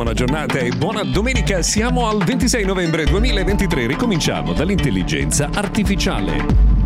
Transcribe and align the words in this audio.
Buona 0.00 0.14
giornata 0.14 0.58
e 0.60 0.70
buona 0.70 1.04
domenica. 1.04 1.60
Siamo 1.60 2.08
al 2.08 2.24
26 2.24 2.64
novembre 2.64 3.04
2023. 3.04 3.86
Ricominciamo 3.86 4.54
dall'intelligenza 4.54 5.50
artificiale. 5.52 6.79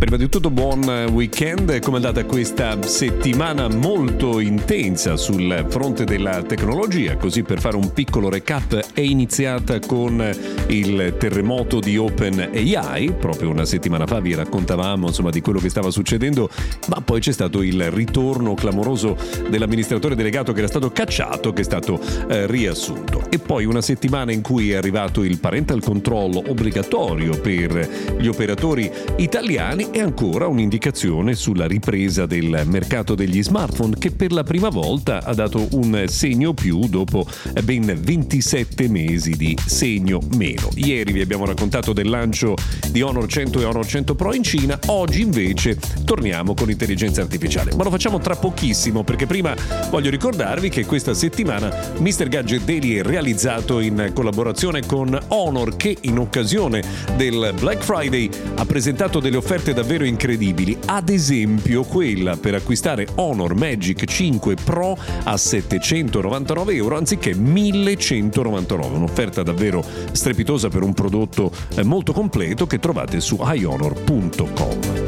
Prima 0.00 0.16
di 0.16 0.30
tutto 0.30 0.48
buon 0.50 0.82
weekend, 1.12 1.78
come 1.80 1.98
è 1.98 2.00
andata 2.00 2.24
questa 2.24 2.80
settimana? 2.82 3.68
Molto 3.68 4.40
intensa 4.40 5.18
sul 5.18 5.66
fronte 5.68 6.04
della 6.04 6.42
tecnologia, 6.42 7.16
così 7.16 7.42
per 7.42 7.60
fare 7.60 7.76
un 7.76 7.92
piccolo 7.92 8.30
recap 8.30 8.94
è 8.94 9.02
iniziata 9.02 9.78
con 9.78 10.26
il 10.68 11.16
terremoto 11.18 11.80
di 11.80 11.98
OpenAI, 11.98 13.12
proprio 13.12 13.50
una 13.50 13.66
settimana 13.66 14.06
fa 14.06 14.20
vi 14.20 14.34
raccontavamo 14.34 15.08
insomma 15.08 15.28
di 15.28 15.42
quello 15.42 15.58
che 15.58 15.68
stava 15.68 15.90
succedendo, 15.90 16.48
ma 16.88 17.02
poi 17.02 17.20
c'è 17.20 17.32
stato 17.32 17.60
il 17.60 17.90
ritorno 17.90 18.54
clamoroso 18.54 19.18
dell'amministratore 19.50 20.14
delegato 20.14 20.52
che 20.52 20.60
era 20.60 20.68
stato 20.68 20.90
cacciato, 20.90 21.52
che 21.52 21.60
è 21.60 21.64
stato 21.64 22.00
eh, 22.26 22.46
riassunto. 22.46 23.26
E 23.28 23.38
poi 23.38 23.66
una 23.66 23.82
settimana 23.82 24.32
in 24.32 24.40
cui 24.40 24.72
è 24.72 24.76
arrivato 24.76 25.22
il 25.22 25.38
parental 25.38 25.82
control 25.82 26.36
obbligatorio 26.36 27.38
per 27.38 28.16
gli 28.18 28.28
operatori 28.28 28.90
italiani 29.16 29.88
e 29.92 30.00
ancora 30.00 30.46
un'indicazione 30.46 31.34
sulla 31.34 31.66
ripresa 31.66 32.26
del 32.26 32.62
mercato 32.66 33.14
degli 33.14 33.42
smartphone 33.42 33.96
che 33.98 34.10
per 34.10 34.32
la 34.32 34.42
prima 34.42 34.68
volta 34.68 35.22
ha 35.24 35.34
dato 35.34 35.66
un 35.72 36.04
segno 36.06 36.52
più 36.52 36.86
dopo 36.86 37.26
ben 37.64 37.98
27 37.98 38.88
mesi 38.88 39.32
di 39.32 39.56
segno 39.64 40.20
meno. 40.36 40.68
Ieri 40.74 41.12
vi 41.12 41.20
abbiamo 41.20 41.44
raccontato 41.44 41.92
del 41.92 42.08
lancio 42.08 42.54
di 42.90 43.02
Honor 43.02 43.26
100 43.26 43.60
e 43.60 43.64
Honor 43.64 43.86
100 43.86 44.14
Pro 44.14 44.32
in 44.32 44.42
Cina, 44.42 44.78
oggi 44.86 45.22
invece 45.22 45.78
torniamo 46.04 46.54
con 46.54 46.70
intelligenza 46.70 47.22
artificiale, 47.22 47.74
ma 47.74 47.82
lo 47.82 47.90
facciamo 47.90 48.18
tra 48.18 48.36
pochissimo 48.36 49.02
perché 49.02 49.26
prima 49.26 49.54
voglio 49.90 50.10
ricordarvi 50.10 50.68
che 50.68 50.86
questa 50.86 51.14
settimana 51.14 51.92
Mr. 51.98 52.28
Gadget 52.28 52.64
Daily 52.64 52.94
è 52.94 53.02
realizzato 53.02 53.80
in 53.80 54.12
collaborazione 54.14 54.86
con 54.86 55.18
Honor 55.28 55.76
che 55.76 55.96
in 56.02 56.18
occasione 56.18 56.82
del 57.16 57.54
Black 57.58 57.82
Friday 57.82 58.28
ha 58.54 58.64
presentato 58.64 59.20
delle 59.20 59.36
offerte 59.36 59.72
da 59.72 59.79
davvero 59.80 60.04
incredibili, 60.04 60.76
ad 60.86 61.08
esempio 61.08 61.84
quella 61.84 62.36
per 62.36 62.54
acquistare 62.54 63.08
Honor 63.14 63.54
Magic 63.54 64.04
5 64.04 64.54
Pro 64.62 64.94
a 65.24 65.36
799 65.38 66.74
euro 66.74 66.98
anziché 66.98 67.34
1199, 67.34 68.96
un'offerta 68.96 69.42
davvero 69.42 69.82
strepitosa 70.12 70.68
per 70.68 70.82
un 70.82 70.92
prodotto 70.92 71.50
eh, 71.76 71.82
molto 71.82 72.12
completo 72.12 72.66
che 72.66 72.78
trovate 72.78 73.20
su 73.20 73.38
iHonor.com. 73.40 75.00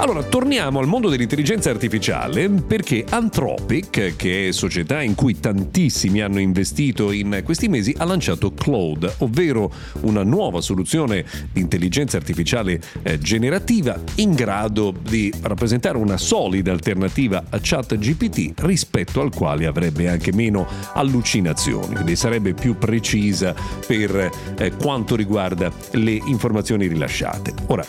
Allora, 0.00 0.22
torniamo 0.22 0.78
al 0.78 0.86
mondo 0.86 1.10
dell'intelligenza 1.10 1.68
artificiale 1.68 2.48
perché 2.48 3.04
Anthropic, 3.06 4.16
che 4.16 4.48
è 4.48 4.50
società 4.50 5.02
in 5.02 5.14
cui 5.14 5.38
tantissimi 5.38 6.22
hanno 6.22 6.40
investito 6.40 7.12
in 7.12 7.42
questi 7.44 7.68
mesi, 7.68 7.94
ha 7.98 8.04
lanciato 8.04 8.54
Cloud, 8.54 9.16
ovvero 9.18 9.70
una 10.00 10.22
nuova 10.22 10.62
soluzione 10.62 11.22
di 11.52 11.60
intelligenza 11.60 12.16
artificiale 12.16 12.80
eh, 13.02 13.18
generativa 13.18 14.00
in 14.20 14.34
grado 14.34 14.92
di 15.00 15.32
rappresentare 15.40 15.96
una 15.96 16.18
solida 16.18 16.72
alternativa 16.72 17.42
a 17.48 17.58
ChatGPT 17.60 18.60
rispetto 18.60 19.22
al 19.22 19.34
quale 19.34 19.66
avrebbe 19.66 20.10
anche 20.10 20.32
meno 20.32 20.66
allucinazioni, 20.92 21.94
quindi 21.94 22.16
sarebbe 22.16 22.52
più 22.52 22.76
precisa 22.76 23.54
per 23.86 24.30
eh, 24.58 24.72
quanto 24.76 25.16
riguarda 25.16 25.72
le 25.92 26.12
informazioni 26.12 26.86
rilasciate. 26.86 27.54
Ora, 27.68 27.84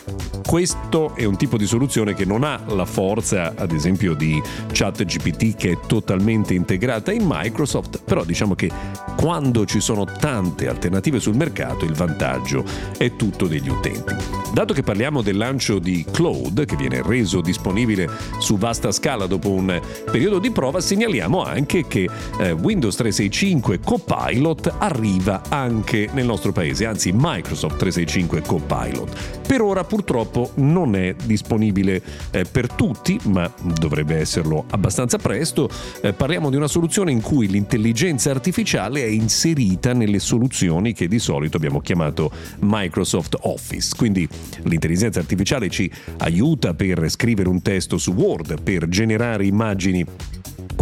questo 0.46 1.14
è 1.14 1.24
un 1.24 1.36
tipo 1.36 1.58
di 1.58 1.66
soluzione 1.66 2.14
che 2.14 2.24
non 2.24 2.44
ha 2.44 2.60
la 2.68 2.86
forza, 2.86 3.52
ad 3.54 3.72
esempio, 3.72 4.14
di 4.14 4.40
ChatGPT 4.72 5.54
che 5.54 5.72
è 5.72 5.78
totalmente 5.86 6.54
integrata 6.54 7.12
in 7.12 7.24
Microsoft, 7.26 8.02
però 8.04 8.24
diciamo 8.24 8.54
che 8.54 8.70
quando 9.16 9.66
ci 9.66 9.80
sono 9.80 10.04
tante 10.04 10.66
alternative 10.66 11.20
sul 11.20 11.36
mercato 11.36 11.84
il 11.84 11.92
vantaggio 11.92 12.64
è 12.96 13.16
tutto 13.16 13.46
degli 13.46 13.68
utenti. 13.68 14.14
Dato 14.52 14.74
che 14.74 14.82
parliamo 14.82 15.22
del 15.22 15.36
lancio 15.36 15.78
di 15.78 16.04
Cloud, 16.10 16.21
che 16.64 16.76
viene 16.76 17.02
reso 17.02 17.40
disponibile 17.40 18.08
su 18.38 18.56
vasta 18.56 18.92
scala 18.92 19.26
dopo 19.26 19.50
un 19.50 19.80
periodo 20.10 20.38
di 20.38 20.50
prova, 20.50 20.80
segnaliamo 20.80 21.42
anche 21.42 21.86
che 21.86 22.08
eh, 22.38 22.52
Windows 22.52 22.96
365 22.96 23.80
Copilot 23.80 24.74
arriva 24.78 25.42
anche 25.48 26.08
nel 26.12 26.26
nostro 26.26 26.52
paese, 26.52 26.86
anzi 26.86 27.12
Microsoft 27.12 27.76
365 27.76 28.42
Copilot. 28.42 29.40
Per 29.46 29.60
ora 29.60 29.84
purtroppo 29.84 30.50
non 30.54 30.96
è 30.96 31.14
disponibile 31.14 31.40
disponibile 31.52 32.02
eh, 32.30 32.44
per 32.44 32.72
tutti, 32.72 33.18
ma 33.24 33.52
dovrebbe 33.78 34.16
esserlo 34.16 34.64
abbastanza 34.70 35.18
presto. 35.18 35.68
Eh, 36.00 36.12
parliamo 36.12 36.50
di 36.50 36.56
una 36.56 36.68
soluzione 36.68 37.10
in 37.10 37.20
cui 37.20 37.48
l'intelligenza 37.48 38.30
artificiale 38.30 39.02
è 39.02 39.08
inserita 39.08 39.92
nelle 39.92 40.18
soluzioni 40.18 40.92
che 40.92 41.08
di 41.08 41.18
solito 41.18 41.56
abbiamo 41.56 41.80
chiamato 41.80 42.30
Microsoft 42.60 43.36
Office. 43.42 43.94
Quindi 43.96 44.28
l'intelligenza 44.62 45.20
artificiale 45.20 45.68
ci 45.68 45.90
aiuta 46.18 46.74
per 46.74 47.08
scrivere 47.08 47.48
un 47.48 47.62
testo 47.62 47.98
su 47.98 48.12
Word, 48.12 48.62
per 48.62 48.88
generare 48.88 49.46
immagini 49.46 50.04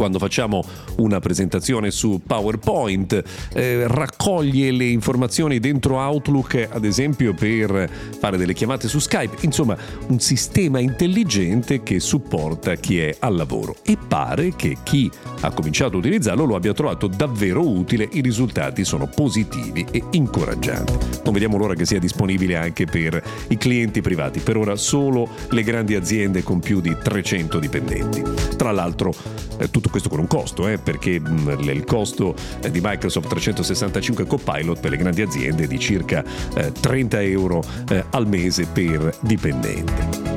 quando 0.00 0.18
facciamo 0.18 0.64
una 0.96 1.20
presentazione 1.20 1.90
su 1.90 2.22
PowerPoint, 2.26 3.22
eh, 3.52 3.86
raccoglie 3.86 4.70
le 4.70 4.86
informazioni 4.86 5.58
dentro 5.58 5.98
Outlook, 5.98 6.68
ad 6.70 6.86
esempio 6.86 7.34
per 7.34 7.90
fare 8.18 8.38
delle 8.38 8.54
chiamate 8.54 8.88
su 8.88 8.98
Skype, 8.98 9.36
insomma 9.42 9.76
un 10.06 10.18
sistema 10.18 10.78
intelligente 10.78 11.82
che 11.82 12.00
supporta 12.00 12.76
chi 12.76 12.98
è 12.98 13.14
al 13.18 13.36
lavoro 13.36 13.76
e 13.84 13.98
pare 13.98 14.56
che 14.56 14.78
chi 14.82 15.10
ha 15.40 15.50
cominciato 15.50 15.96
a 15.96 15.98
utilizzarlo 15.98 16.46
lo 16.46 16.56
abbia 16.56 16.72
trovato 16.72 17.06
davvero 17.06 17.68
utile, 17.68 18.08
i 18.12 18.22
risultati 18.22 18.86
sono 18.86 19.06
positivi 19.06 19.84
e 19.90 20.02
incoraggianti. 20.12 20.94
Non 21.24 21.34
vediamo 21.34 21.58
l'ora 21.58 21.74
che 21.74 21.84
sia 21.84 21.98
disponibile 21.98 22.56
anche 22.56 22.86
per 22.86 23.22
i 23.48 23.58
clienti 23.58 24.00
privati, 24.00 24.40
per 24.40 24.56
ora 24.56 24.76
solo 24.76 25.28
le 25.50 25.62
grandi 25.62 25.94
aziende 25.94 26.42
con 26.42 26.60
più 26.60 26.80
di 26.80 26.96
300 26.96 27.58
dipendenti. 27.58 28.22
Tra 28.56 28.72
l'altro 28.72 29.12
eh, 29.58 29.70
tutto 29.70 29.89
questo 29.90 30.08
con 30.08 30.18
un 30.18 30.26
costo, 30.26 30.68
eh, 30.68 30.78
perché 30.78 31.20
mm, 31.20 31.60
il 31.60 31.84
costo 31.84 32.34
eh, 32.62 32.70
di 32.70 32.80
Microsoft 32.82 33.28
365 33.28 34.26
Copilot 34.26 34.80
per 34.80 34.90
le 34.90 34.96
grandi 34.96 35.22
aziende 35.22 35.64
è 35.64 35.66
di 35.66 35.78
circa 35.78 36.24
eh, 36.54 36.72
30 36.72 37.22
euro 37.22 37.62
eh, 37.88 38.04
al 38.10 38.26
mese 38.26 38.66
per 38.66 39.14
dipendente. 39.20 40.29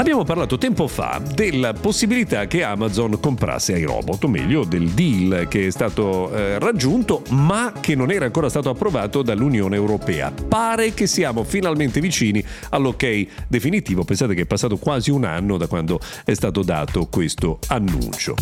Abbiamo 0.00 0.24
parlato 0.24 0.56
tempo 0.56 0.88
fa 0.88 1.20
della 1.34 1.74
possibilità 1.74 2.46
che 2.46 2.62
Amazon 2.62 3.20
comprasse 3.20 3.76
iRobot, 3.76 4.24
o 4.24 4.28
meglio 4.28 4.64
del 4.64 4.88
deal 4.92 5.46
che 5.46 5.66
è 5.66 5.70
stato 5.70 6.34
eh, 6.34 6.58
raggiunto 6.58 7.22
ma 7.32 7.74
che 7.78 7.94
non 7.94 8.10
era 8.10 8.24
ancora 8.24 8.48
stato 8.48 8.70
approvato 8.70 9.20
dall'Unione 9.20 9.76
Europea. 9.76 10.32
Pare 10.32 10.94
che 10.94 11.06
siamo 11.06 11.44
finalmente 11.44 12.00
vicini 12.00 12.42
all'ok 12.70 13.26
definitivo, 13.46 14.02
pensate 14.02 14.32
che 14.32 14.42
è 14.42 14.46
passato 14.46 14.78
quasi 14.78 15.10
un 15.10 15.24
anno 15.24 15.58
da 15.58 15.66
quando 15.66 16.00
è 16.24 16.32
stato 16.32 16.62
dato 16.62 17.06
questo 17.08 17.58
annuncio. 17.68 18.36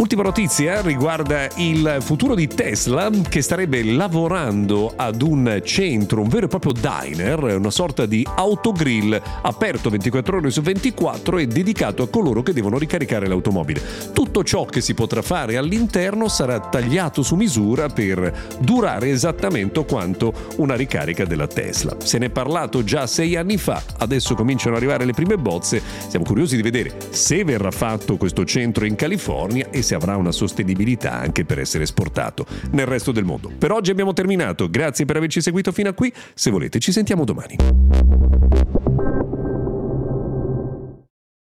Ultima 0.00 0.22
notizia 0.22 0.80
riguarda 0.80 1.48
il 1.56 1.96
futuro 1.98 2.36
di 2.36 2.46
Tesla 2.46 3.10
che 3.28 3.42
starebbe 3.42 3.82
lavorando 3.82 4.92
ad 4.94 5.22
un 5.22 5.60
centro, 5.64 6.22
un 6.22 6.28
vero 6.28 6.46
e 6.46 6.48
proprio 6.48 6.70
diner, 6.72 7.42
una 7.42 7.72
sorta 7.72 8.06
di 8.06 8.24
autogrill 8.36 9.20
aperto 9.42 9.90
24 9.90 10.36
ore 10.36 10.50
su 10.50 10.62
24 10.62 11.38
e 11.38 11.48
dedicato 11.48 12.04
a 12.04 12.08
coloro 12.08 12.42
che 12.42 12.52
devono 12.52 12.78
ricaricare 12.78 13.26
l'automobile. 13.26 13.82
Tutto 14.12 14.44
ciò 14.44 14.66
che 14.66 14.80
si 14.80 14.94
potrà 14.94 15.20
fare 15.20 15.56
all'interno 15.56 16.28
sarà 16.28 16.60
tagliato 16.60 17.24
su 17.24 17.34
misura 17.34 17.88
per 17.88 18.56
durare 18.60 19.10
esattamente 19.10 19.84
quanto 19.84 20.32
una 20.58 20.76
ricarica 20.76 21.24
della 21.24 21.48
Tesla. 21.48 21.96
Se 21.98 22.18
ne 22.18 22.26
è 22.26 22.30
parlato 22.30 22.84
già 22.84 23.08
sei 23.08 23.34
anni 23.34 23.56
fa, 23.56 23.82
adesso 23.98 24.36
cominciano 24.36 24.76
ad 24.76 24.80
arrivare 24.80 25.04
le 25.04 25.12
prime 25.12 25.36
bozze, 25.38 25.82
siamo 26.06 26.24
curiosi 26.24 26.54
di 26.54 26.62
vedere 26.62 26.94
se 27.10 27.42
verrà 27.42 27.72
fatto 27.72 28.16
questo 28.16 28.44
centro 28.44 28.86
in 28.86 28.94
California 28.94 29.66
e 29.70 29.86
se 29.88 29.94
avrà 29.94 30.16
una 30.16 30.32
sostenibilità 30.32 31.18
anche 31.18 31.46
per 31.46 31.58
essere 31.58 31.84
esportato 31.84 32.44
nel 32.72 32.84
resto 32.84 33.10
del 33.10 33.24
mondo. 33.24 33.50
Per 33.56 33.72
oggi 33.72 33.90
abbiamo 33.90 34.12
terminato, 34.12 34.68
grazie 34.68 35.06
per 35.06 35.16
averci 35.16 35.40
seguito 35.40 35.72
fino 35.72 35.88
a 35.88 35.94
qui, 35.94 36.12
se 36.34 36.50
volete 36.50 36.78
ci 36.78 36.92
sentiamo 36.92 37.24
domani. 37.24 37.56